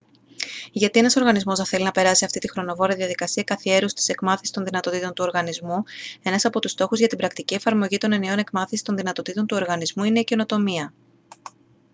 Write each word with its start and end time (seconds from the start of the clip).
γιατί 0.71 0.99
ένας 0.99 1.15
οργανισμός 1.15 1.59
να 1.59 1.65
θέλει 1.65 1.83
να 1.83 1.91
περάσει 1.91 2.25
αυτήν 2.25 2.41
τη 2.41 2.49
χρονοβόρα 2.49 2.95
διαδικασία 2.95 3.43
καθιέρωσης 3.43 3.93
της 3.93 4.09
εκμάθησης 4.09 4.51
των 4.51 4.63
δυνατοτήτων 4.63 5.13
του 5.13 5.23
οργανισμού 5.23 5.83
ένας 6.23 6.45
από 6.45 6.59
τους 6.59 6.71
στόχους 6.71 6.99
για 6.99 7.07
την 7.07 7.17
πρακτική 7.17 7.53
εφαρμογή 7.53 7.97
των 7.97 8.11
εννοιών 8.11 8.37
εκμάθησης 8.37 8.81
των 8.85 8.95
δυνατοτήτων 8.95 9.45
του 9.45 9.57
οργανισμού 9.59 10.03
είναι 10.03 10.19
η 10.19 10.23
καινοτομία 10.23 10.93